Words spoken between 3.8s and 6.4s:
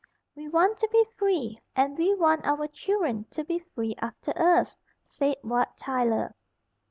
after us," said Wat Tyler.